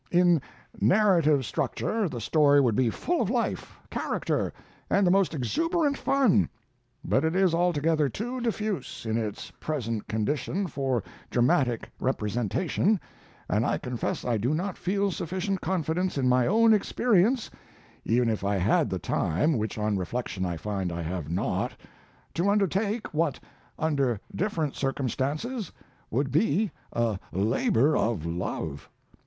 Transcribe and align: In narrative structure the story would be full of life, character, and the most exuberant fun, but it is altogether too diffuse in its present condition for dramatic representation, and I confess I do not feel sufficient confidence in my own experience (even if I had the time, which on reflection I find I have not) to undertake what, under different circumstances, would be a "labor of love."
In 0.09 0.41
narrative 0.79 1.45
structure 1.45 2.09
the 2.09 2.19
story 2.19 2.59
would 2.59 2.75
be 2.75 2.89
full 2.89 3.21
of 3.21 3.29
life, 3.29 3.77
character, 3.91 4.51
and 4.89 5.05
the 5.05 5.11
most 5.11 5.35
exuberant 5.35 5.95
fun, 5.95 6.49
but 7.05 7.23
it 7.23 7.35
is 7.35 7.53
altogether 7.53 8.09
too 8.09 8.41
diffuse 8.41 9.05
in 9.05 9.15
its 9.15 9.51
present 9.59 10.07
condition 10.07 10.65
for 10.65 11.03
dramatic 11.29 11.87
representation, 11.99 12.99
and 13.47 13.63
I 13.63 13.77
confess 13.77 14.25
I 14.25 14.39
do 14.39 14.55
not 14.55 14.75
feel 14.75 15.11
sufficient 15.11 15.61
confidence 15.61 16.17
in 16.17 16.27
my 16.27 16.47
own 16.47 16.73
experience 16.73 17.51
(even 18.03 18.27
if 18.27 18.43
I 18.43 18.55
had 18.55 18.89
the 18.89 18.97
time, 18.97 19.55
which 19.55 19.77
on 19.77 19.97
reflection 19.99 20.47
I 20.47 20.57
find 20.57 20.91
I 20.91 21.03
have 21.03 21.29
not) 21.29 21.73
to 22.33 22.49
undertake 22.49 23.13
what, 23.13 23.39
under 23.77 24.19
different 24.35 24.73
circumstances, 24.73 25.71
would 26.09 26.31
be 26.31 26.71
a 26.91 27.19
"labor 27.31 27.95
of 27.95 28.25
love." 28.25 28.89